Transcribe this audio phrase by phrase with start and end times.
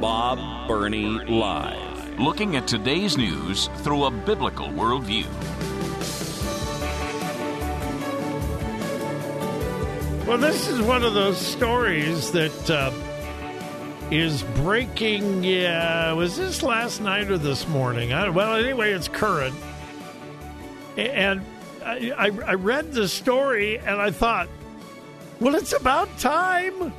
[0.00, 2.20] Bob Burney Live.
[2.20, 5.26] Looking at today's news through a biblical worldview.
[10.26, 12.92] Well, this is one of those stories that uh,
[14.10, 15.42] is breaking.
[15.42, 18.12] Yeah, was this last night or this morning?
[18.12, 19.54] I, well, anyway, it's current.
[20.98, 21.40] And
[21.82, 24.48] I, I, I read the story and I thought,
[25.40, 26.92] well, it's about time.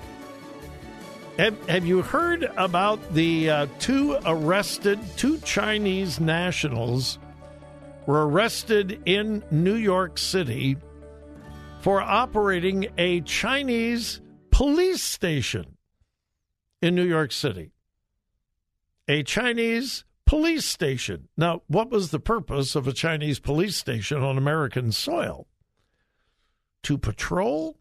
[1.38, 7.20] Have, have you heard about the uh, two arrested, two Chinese nationals
[8.08, 10.78] were arrested in New York City
[11.82, 15.78] for operating a Chinese police station
[16.82, 17.72] in New York City?
[19.08, 21.28] A Chinese police station.
[21.38, 25.46] Now, what was the purpose of a Chinese police station on American soil?
[26.82, 27.78] To patrol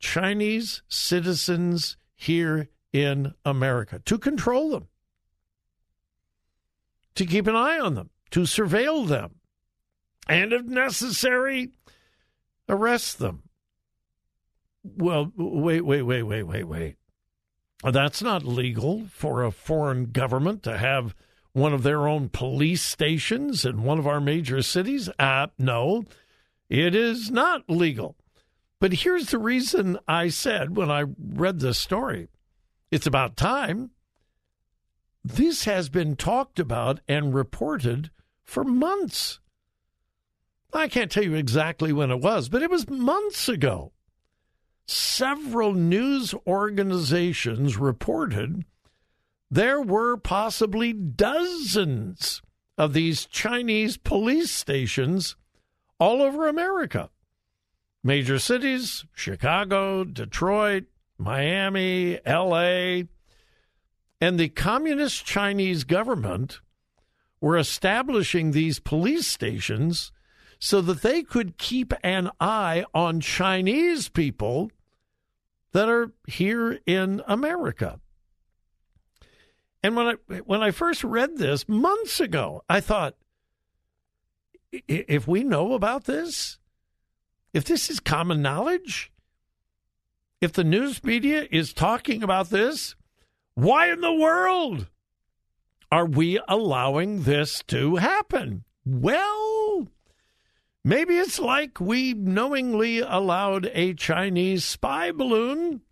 [0.00, 4.88] Chinese citizens here in America, to control them,
[7.14, 9.36] to keep an eye on them, to surveil them,
[10.28, 11.70] and if necessary,
[12.68, 13.42] arrest them.
[14.84, 16.96] Well, wait, wait, wait, wait, wait, wait.
[17.84, 21.14] That's not legal for a foreign government to have
[21.52, 25.08] one of their own police stations in one of our major cities?
[25.18, 26.04] Uh, no,
[26.68, 28.16] it is not legal.
[28.80, 32.28] But here's the reason I said when I read this story
[32.92, 33.90] it's about time.
[35.24, 38.10] This has been talked about and reported
[38.44, 39.40] for months.
[40.74, 43.92] I can't tell you exactly when it was, but it was months ago.
[44.86, 48.64] Several news organizations reported
[49.50, 52.42] there were possibly dozens
[52.76, 55.36] of these Chinese police stations
[55.98, 57.08] all over America.
[58.04, 60.84] Major cities Chicago, Detroit,
[61.18, 63.02] Miami, LA,
[64.20, 66.60] and the communist Chinese government
[67.40, 70.12] were establishing these police stations
[70.58, 74.70] so that they could keep an eye on Chinese people
[75.72, 77.98] that are here in America.
[79.82, 80.12] And when I
[80.44, 83.16] when I first read this months ago, I thought
[84.70, 86.58] if we know about this,
[87.52, 89.11] if this is common knowledge,
[90.42, 92.96] if the news media is talking about this,
[93.54, 94.88] why in the world
[95.92, 98.64] are we allowing this to happen?
[98.84, 99.86] Well,
[100.84, 105.82] maybe it's like we knowingly allowed a Chinese spy balloon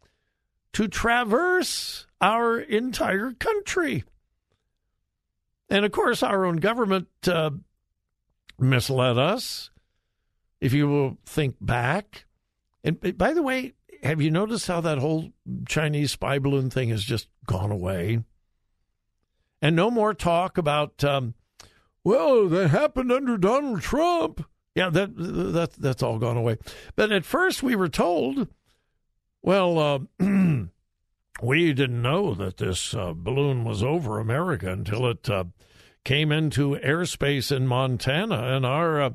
[0.73, 4.03] to traverse our entire country.
[5.69, 7.51] And of course, our own government uh,
[8.59, 9.71] misled us.
[10.61, 12.25] If you will think back,
[12.83, 15.31] and by the way, have you noticed how that whole
[15.67, 18.23] Chinese spy balloon thing has just gone away?
[19.63, 21.35] And no more talk about, um,
[22.03, 24.45] well, that happened under Donald Trump.
[24.75, 26.57] Yeah, that that that's all gone away.
[26.97, 28.49] But at first, we were told,
[29.43, 29.99] well, uh,
[31.43, 35.45] we didn't know that this uh, balloon was over America until it uh,
[36.05, 39.11] came into airspace in Montana, and our uh,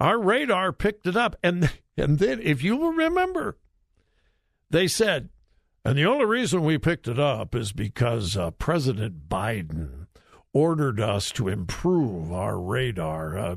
[0.00, 1.36] our radar picked it up.
[1.42, 3.58] And and then, if you will remember,
[4.74, 5.28] they said,
[5.84, 10.08] and the only reason we picked it up is because uh, President Biden
[10.52, 13.38] ordered us to improve our radar.
[13.38, 13.56] Uh,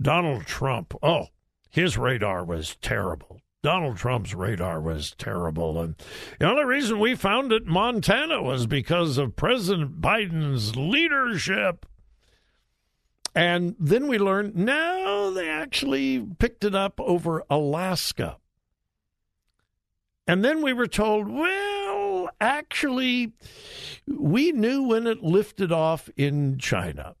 [0.00, 1.26] Donald Trump, oh,
[1.70, 3.40] his radar was terrible.
[3.62, 5.80] Donald Trump's radar was terrible.
[5.80, 5.96] And
[6.38, 11.84] the only reason we found it Montana was because of President Biden's leadership.
[13.34, 18.38] And then we learned no, they actually picked it up over Alaska.
[20.26, 23.32] And then we were told, well, actually,
[24.06, 27.14] we knew when it lifted off in China.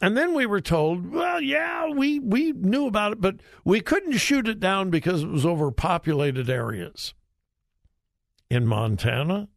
[0.00, 4.18] And then we were told, well, yeah, we, we knew about it, but we couldn't
[4.18, 7.14] shoot it down because it was over populated areas.
[8.50, 9.48] In Montana?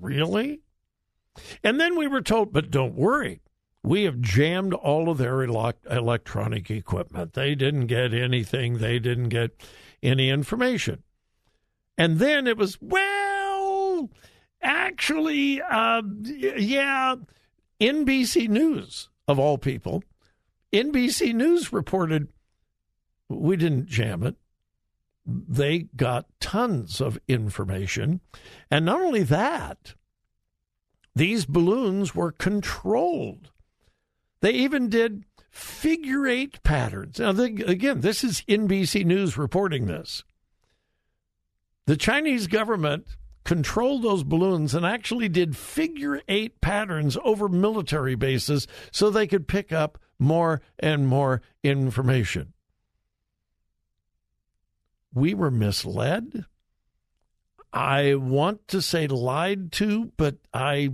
[0.00, 0.60] Really?
[1.62, 3.40] And then we were told, but don't worry,
[3.82, 7.34] we have jammed all of their electronic equipment.
[7.34, 9.62] They didn't get anything, they didn't get
[10.02, 11.02] any information.
[11.96, 14.10] And then it was, well,
[14.62, 17.16] actually, uh, yeah,
[17.80, 20.02] NBC News, of all people,
[20.72, 22.28] NBC News reported
[23.28, 24.36] we didn't jam it.
[25.26, 28.20] They got tons of information.
[28.70, 29.94] And not only that,
[31.14, 33.50] these balloons were controlled.
[34.40, 37.18] They even did figure eight patterns.
[37.18, 40.24] Now, they, again, this is NBC News reporting this.
[41.86, 43.06] The Chinese government
[43.44, 49.48] controlled those balloons and actually did figure eight patterns over military bases so they could
[49.48, 52.52] pick up more and more information.
[55.14, 56.44] We were misled.
[57.72, 60.90] I want to say lied to, but I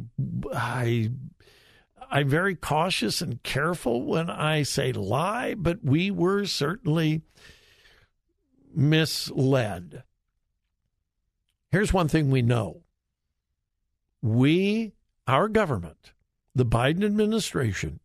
[0.53, 1.11] I
[2.15, 7.23] I'm very cautious and careful when I say lie, but we were certainly
[8.73, 10.05] misled.
[11.73, 12.83] Here's one thing we know.
[14.23, 14.93] We,
[15.27, 16.13] our government,
[16.55, 17.99] the Biden administration,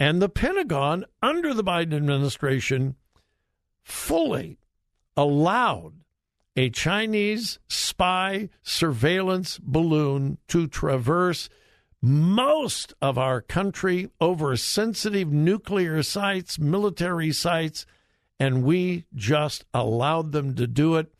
[0.00, 2.96] and the Pentagon under the Biden administration
[3.84, 4.58] fully
[5.16, 5.92] allowed
[6.56, 11.48] a Chinese spy surveillance balloon to traverse
[12.06, 17.84] most of our country over sensitive nuclear sites, military sites,
[18.38, 21.12] and we just allowed them to do it.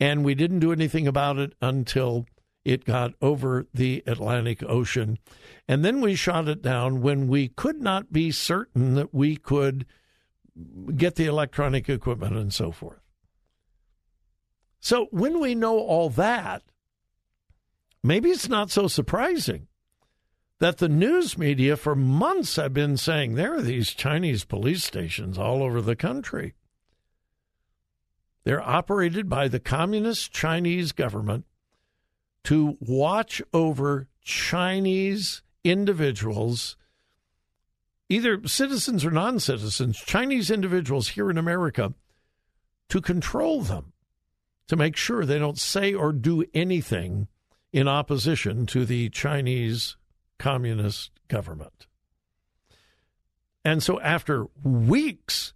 [0.00, 2.26] And we didn't do anything about it until
[2.64, 5.20] it got over the Atlantic Ocean.
[5.68, 9.86] And then we shot it down when we could not be certain that we could
[10.96, 12.98] get the electronic equipment and so forth.
[14.80, 16.62] So when we know all that,
[18.02, 19.68] maybe it's not so surprising
[20.62, 25.36] that the news media for months have been saying there are these Chinese police stations
[25.36, 26.54] all over the country.
[28.44, 31.46] They're operated by the communist Chinese government
[32.44, 36.76] to watch over Chinese individuals,
[38.08, 41.92] either citizens or non citizens, Chinese individuals here in America,
[42.88, 43.94] to control them
[44.68, 47.26] to make sure they don't say or do anything
[47.72, 49.96] in opposition to the Chinese
[50.42, 51.86] communist government.
[53.64, 55.54] And so, after weeks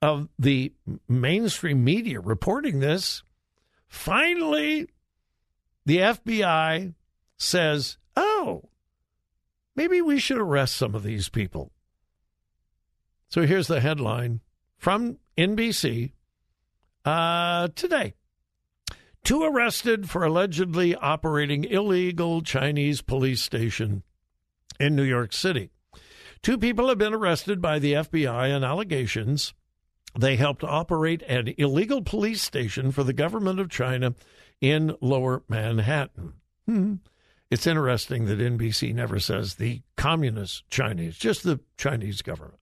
[0.00, 0.72] of the
[1.08, 3.24] mainstream media reporting this,
[3.88, 4.86] finally
[5.84, 6.94] the FBI
[7.36, 8.62] says, oh,
[9.74, 11.72] maybe we should arrest some of these people.
[13.28, 14.40] So here's the headline
[14.78, 16.12] from NBC
[17.04, 18.14] uh, today.
[19.24, 24.02] Two arrested for allegedly operating illegal Chinese police station
[24.78, 25.70] in New York City.
[26.42, 29.52] Two people have been arrested by the FBI on allegations
[30.18, 34.14] they helped operate an illegal police station for the government of China
[34.60, 36.34] in lower Manhattan.
[36.66, 36.94] Hmm.
[37.50, 42.58] It's interesting that NBC never says the communist Chinese, just the Chinese government.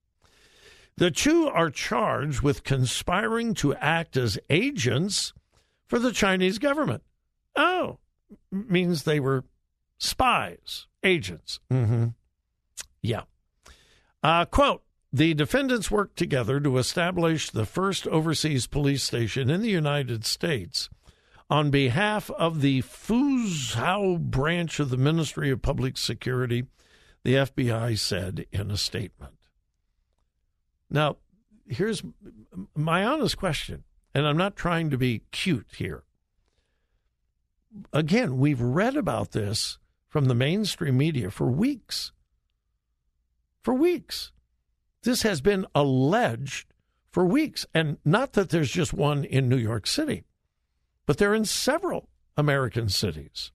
[0.96, 5.32] The two are charged with conspiring to act as agents
[5.88, 7.02] for the Chinese government.
[7.56, 7.99] Oh,
[8.52, 9.44] means they were
[9.99, 11.61] spies, agents.
[11.73, 12.08] Mm-hmm.
[13.02, 13.23] Yeah.
[14.23, 14.82] Uh, quote
[15.12, 20.89] The defendants worked together to establish the first overseas police station in the United States
[21.51, 26.67] on behalf of the Fuzhou branch of the Ministry of Public Security,
[27.24, 29.34] the FBI said in a statement.
[30.91, 31.17] Now,
[31.67, 32.03] here's
[32.74, 33.84] my honest question,
[34.15, 36.05] and I'm not trying to be cute here.
[37.93, 42.12] Again, we've read about this from the mainstream media for weeks.
[43.62, 44.32] For weeks.
[45.03, 46.72] This has been alleged
[47.10, 47.67] for weeks.
[47.74, 50.24] And not that there's just one in New York City,
[51.06, 53.53] but they're in several American cities.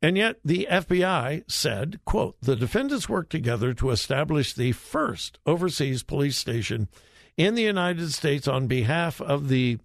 [0.00, 6.02] And yet the FBI said, quote, the defendants worked together to establish the first overseas
[6.02, 6.88] police station
[7.36, 9.78] in the United States on behalf of the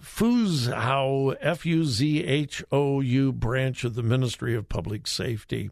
[0.00, 5.70] Fuzhou, F U Z H O U branch of the Ministry of Public Safety,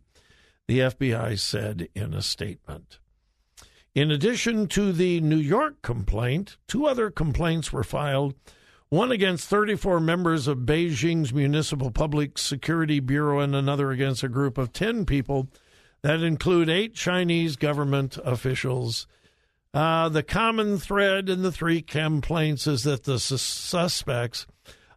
[0.69, 2.99] the FBI said in a statement.
[3.95, 8.35] In addition to the New York complaint, two other complaints were filed
[8.93, 14.59] one against 34 members of Beijing's Municipal Public Security Bureau, and another against a group
[14.59, 15.49] of 10 people
[16.03, 19.07] that include eight Chinese government officials.
[19.75, 24.47] Uh, the common thread in the three complaints is that the suspects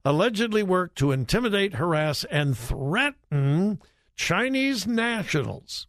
[0.03, 3.81] allegedly worked to intimidate, harass, and threaten
[4.15, 5.87] Chinese nationals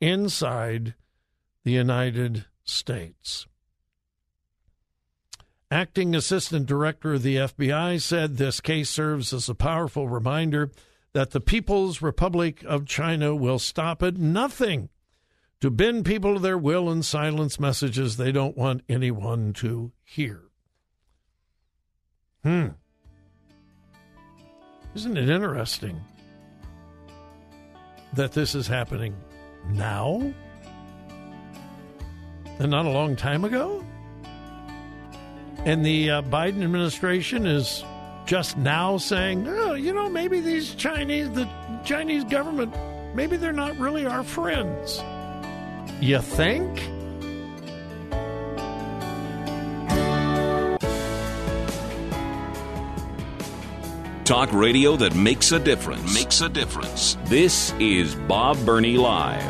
[0.00, 0.94] inside
[1.64, 3.46] the United States.
[5.70, 10.70] Acting Assistant Director of the FBI said this case serves as a powerful reminder
[11.12, 14.88] that the People's Republic of China will stop at nothing
[15.60, 20.42] to bend people to their will and silence messages they don't want anyone to hear.
[22.44, 22.68] Hmm.
[24.94, 26.00] Isn't it interesting
[28.14, 29.14] that this is happening
[29.70, 30.32] now
[32.58, 33.84] and not a long time ago?
[35.64, 37.84] And the uh, Biden administration is
[38.26, 41.48] just now saying, oh, you know, maybe these Chinese, the
[41.84, 42.74] Chinese government,
[43.14, 45.02] maybe they're not really our friends.
[46.00, 46.78] You think?
[54.24, 56.14] Talk radio that makes a difference.
[56.14, 57.16] Makes a difference.
[57.24, 59.42] This is Bob Burney Live.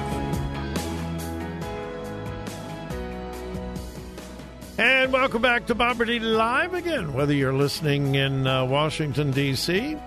[4.79, 9.99] And welcome back to Bob Burney Live again, whether you're listening in uh, Washington, D.C.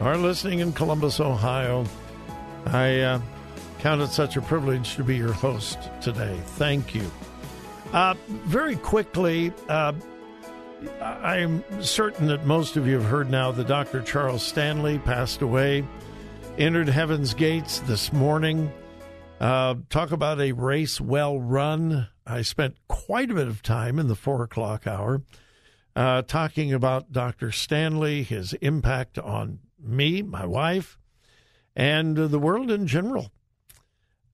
[0.00, 1.84] or listening in Columbus, Ohio.
[2.66, 3.20] I uh,
[3.78, 6.38] count it such a privilege to be your host today.
[6.44, 7.10] Thank you.
[7.92, 9.92] Uh, very quickly, uh,
[11.00, 14.02] I'm certain that most of you have heard now that Dr.
[14.02, 15.84] Charles Stanley passed away,
[16.58, 18.70] entered heaven's gates this morning.
[19.40, 22.08] Uh, talk about a race well run.
[22.26, 25.22] I spent quite a bit of time in the four o'clock hour
[25.96, 27.50] uh, talking about Dr.
[27.50, 30.98] Stanley, his impact on me, my wife,
[31.74, 33.32] and the world in general.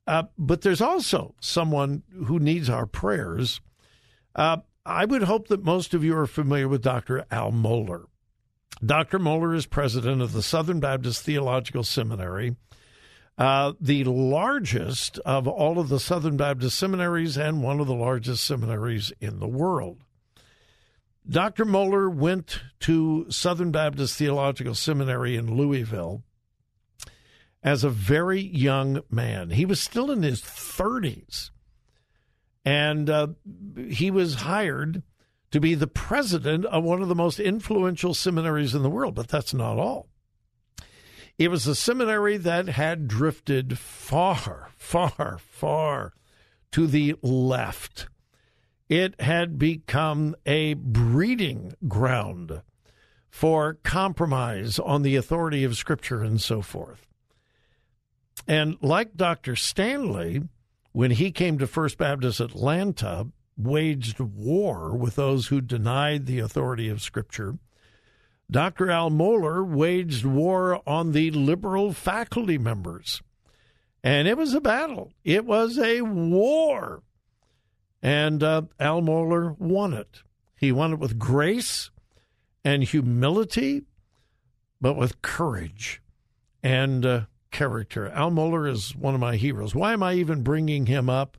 [0.06, 3.60] Uh, but there's also someone who needs our prayers.
[4.34, 7.24] Uh, I would hope that most of you are familiar with Dr.
[7.30, 8.04] Al Mohler.
[8.84, 9.18] Dr.
[9.18, 12.56] Mohler is president of the Southern Baptist Theological Seminary,
[13.38, 18.44] uh, the largest of all of the Southern Baptist seminaries and one of the largest
[18.44, 20.02] seminaries in the world.
[21.26, 21.64] Dr.
[21.64, 26.22] Mohler went to Southern Baptist Theological Seminary in Louisville
[27.64, 29.50] as a very young man.
[29.50, 31.50] He was still in his 30s
[32.64, 33.28] and uh,
[33.88, 35.02] he was hired
[35.50, 39.14] to be the president of one of the most influential seminaries in the world.
[39.14, 40.08] But that's not all.
[41.38, 46.12] It was a seminary that had drifted far, far, far
[46.72, 48.08] to the left.
[48.88, 52.62] It had become a breeding ground
[53.30, 57.13] for compromise on the authority of Scripture and so forth.
[58.46, 59.56] And like Dr.
[59.56, 60.42] Stanley,
[60.92, 66.88] when he came to First Baptist Atlanta, waged war with those who denied the authority
[66.88, 67.58] of Scripture.
[68.50, 68.90] Dr.
[68.90, 73.22] Al Mohler waged war on the liberal faculty members.
[74.02, 77.02] And it was a battle, it was a war.
[78.02, 80.22] And uh, Al Mohler won it.
[80.56, 81.90] He won it with grace
[82.64, 83.84] and humility,
[84.80, 86.02] but with courage
[86.62, 87.20] and uh,
[87.54, 88.08] character.
[88.08, 89.74] Al Mohler is one of my heroes.
[89.74, 91.38] Why am I even bringing him up?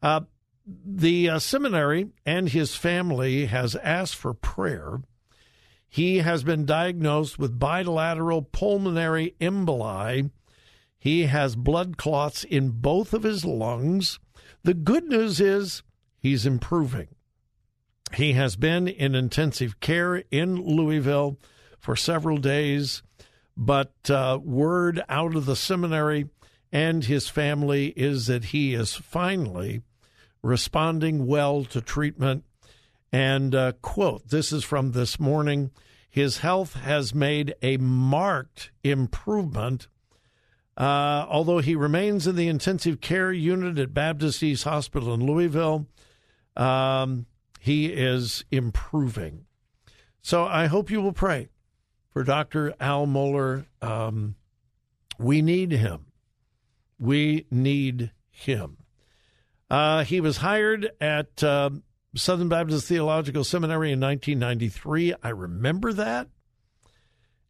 [0.00, 0.20] Uh,
[0.64, 5.00] the uh, seminary and his family has asked for prayer.
[5.88, 10.30] He has been diagnosed with bilateral pulmonary emboli.
[10.98, 14.20] He has blood clots in both of his lungs.
[14.62, 15.82] The good news is
[16.18, 17.08] he's improving.
[18.14, 21.38] He has been in intensive care in Louisville
[21.80, 23.02] for several days.
[23.56, 26.28] But uh, word out of the seminary
[26.72, 29.82] and his family is that he is finally
[30.42, 32.44] responding well to treatment.
[33.12, 35.70] And, uh, quote, this is from this morning
[36.12, 39.88] his health has made a marked improvement.
[40.76, 45.86] Uh, although he remains in the intensive care unit at Baptist East Hospital in Louisville,
[46.54, 47.24] um,
[47.60, 49.46] he is improving.
[50.20, 51.48] So I hope you will pray
[52.12, 52.74] for Dr.
[52.80, 53.66] Al Mohler.
[53.80, 54.36] Um,
[55.18, 56.06] we need him.
[56.98, 58.78] We need him.
[59.70, 61.70] Uh, he was hired at uh,
[62.14, 65.14] Southern Baptist Theological Seminary in 1993.
[65.22, 66.28] I remember that.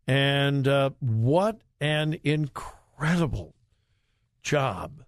[0.06, 3.54] And uh, what an incredible
[4.42, 5.04] job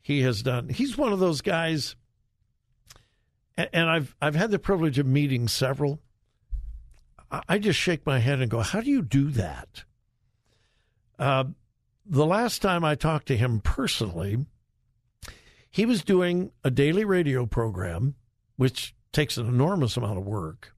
[0.00, 0.68] he has done.
[0.68, 1.96] He's one of those guys,
[3.56, 6.00] and I've I've had the privilege of meeting several
[7.30, 9.84] I just shake my head and go, How do you do that?
[11.18, 11.44] Uh,
[12.04, 14.46] the last time I talked to him personally,
[15.70, 18.16] he was doing a daily radio program,
[18.56, 20.74] which takes an enormous amount of work.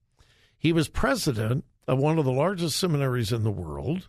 [0.59, 4.09] He was president of one of the largest seminaries in the world.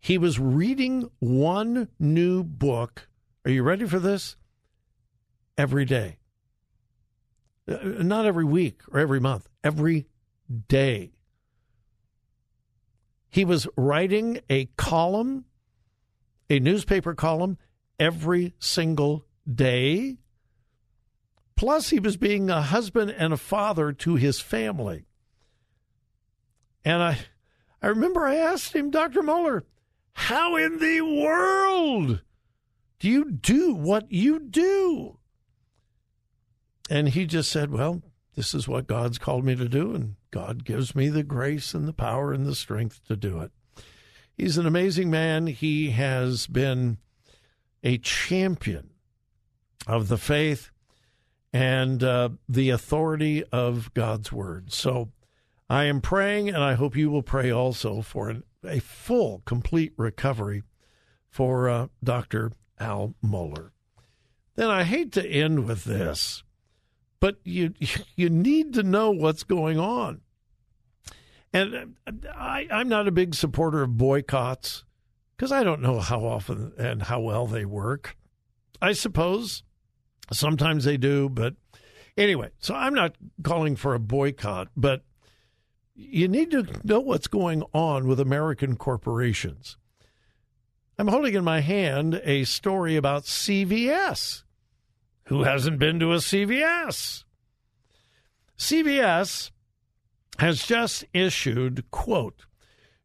[0.00, 3.08] He was reading one new book
[3.44, 4.36] Are you ready for this?
[5.58, 6.16] Every day.
[7.68, 10.06] Uh, not every week or every month, every
[10.68, 11.12] day.
[13.32, 15.46] He was writing a column,
[16.50, 17.56] a newspaper column,
[17.98, 20.18] every single day.
[21.56, 25.06] Plus, he was being a husband and a father to his family.
[26.84, 27.20] And I,
[27.80, 29.22] I remember I asked him, Dr.
[29.22, 29.62] Mohler,
[30.12, 32.20] how in the world
[32.98, 35.16] do you do what you do?
[36.90, 38.02] And he just said, Well,
[38.34, 41.86] this is what God's called me to do, and God gives me the grace and
[41.86, 43.50] the power and the strength to do it.
[44.34, 45.46] He's an amazing man.
[45.46, 46.98] He has been
[47.82, 48.90] a champion
[49.86, 50.70] of the faith
[51.52, 54.72] and uh, the authority of God's word.
[54.72, 55.10] So
[55.68, 59.92] I am praying, and I hope you will pray also for an, a full, complete
[59.96, 60.62] recovery
[61.28, 62.52] for uh, Dr.
[62.80, 63.70] Al Mohler.
[64.54, 66.42] Then I hate to end with this
[67.22, 67.72] but you
[68.16, 70.20] you need to know what's going on.
[71.54, 71.94] And
[72.34, 74.84] I, I'm not a big supporter of boycotts
[75.36, 78.16] because I don't know how often and how well they work.
[78.80, 79.62] I suppose
[80.32, 81.54] sometimes they do, but
[82.16, 85.04] anyway, so I'm not calling for a boycott, but
[85.94, 89.76] you need to know what's going on with American corporations.
[90.98, 94.42] I'm holding in my hand a story about CVS.
[95.32, 97.24] Who hasn't been to a CVS?
[98.58, 99.50] CVS
[100.38, 102.44] has just issued, quote,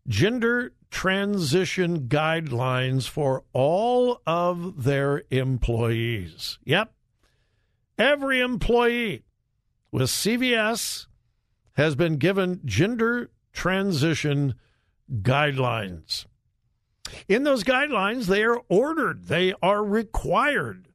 [0.10, 6.60] gender transition guidelines for all of their employees.
[6.66, 6.92] Yep.
[7.98, 9.24] Every employee
[9.94, 11.08] with CVS
[11.78, 14.56] has been given gender transition
[15.22, 16.26] guidelines.
[17.30, 20.90] In those guidelines, they are ordered, they are required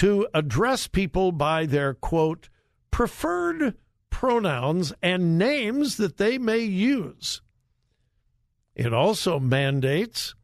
[0.00, 2.48] to address people by their quote
[2.90, 3.74] preferred
[4.08, 7.42] pronouns and names that they may use.
[8.74, 10.34] It also mandates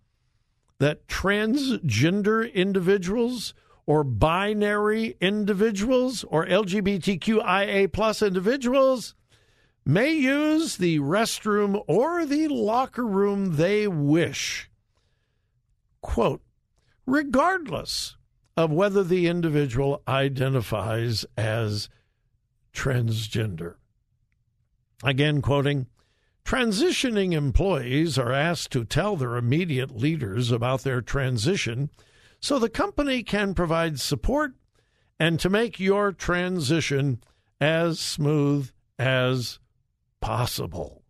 [0.78, 3.54] that transgender individuals
[3.86, 9.14] or binary individuals or LGBTQIA plus individuals
[9.86, 14.70] may use the restroom or the locker room they wish.
[16.02, 16.42] Quote,
[17.06, 18.15] regardless
[18.56, 21.88] of whether the individual identifies as
[22.72, 23.74] transgender.
[25.04, 25.86] Again, quoting,
[26.44, 31.90] transitioning employees are asked to tell their immediate leaders about their transition
[32.40, 34.52] so the company can provide support
[35.18, 37.22] and to make your transition
[37.60, 39.58] as smooth as
[40.20, 41.02] possible.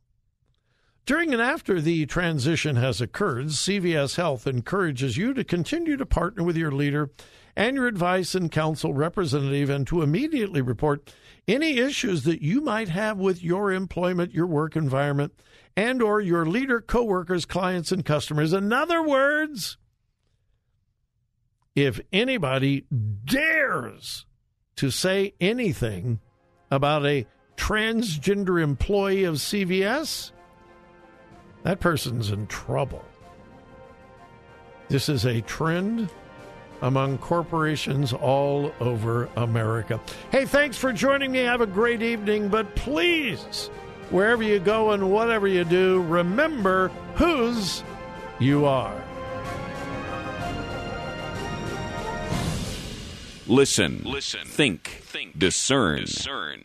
[1.05, 6.43] During and after the transition has occurred, CVS Health encourages you to continue to partner
[6.43, 7.11] with your leader
[7.57, 11.13] and your advice and counsel representative and to immediately report
[11.49, 15.33] any issues that you might have with your employment, your work environment,
[15.75, 18.53] and or your leader, coworkers, clients and customers.
[18.53, 19.79] In other words,
[21.75, 22.87] if anybody
[23.25, 24.27] dares
[24.77, 26.21] to say anything
[26.71, 30.33] about a transgender employee of CVS,
[31.63, 33.05] that person's in trouble.
[34.89, 36.11] This is a trend
[36.83, 40.01] among corporations all over America.
[40.31, 41.41] Hey, thanks for joining me.
[41.41, 43.69] Have a great evening, but please,
[44.11, 47.83] wherever you go and whatever you do, remember whose
[48.39, 49.03] you are.
[53.49, 56.01] Listen, listen, think, think, discern.
[56.01, 56.65] discern.